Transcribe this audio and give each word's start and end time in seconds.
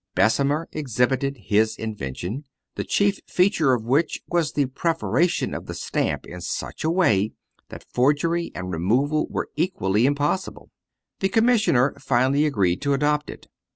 Bessemer 0.15 0.67
exhibited 0.71 1.37
his 1.37 1.75
invention, 1.75 2.45
the 2.73 2.83
chief 2.83 3.19
feature 3.27 3.73
of 3.73 3.83
which 3.83 4.23
was 4.27 4.53
the 4.53 4.65
perforation 4.65 5.53
of 5.53 5.67
the 5.67 5.75
stamp 5.75 6.25
in 6.25 6.41
such 6.41 6.83
a 6.83 6.89
way 6.89 7.33
that 7.69 7.85
forgery 7.93 8.51
and 8.55 8.71
removal 8.71 9.27
were 9.29 9.49
equally 9.55 10.07
impossible. 10.07 10.71
The 11.19 11.29
commissioner 11.29 11.93
finally 11.99 12.47
agreed 12.47 12.81
to 12.81 12.93
adopt 12.93 13.29
it. 13.29 13.47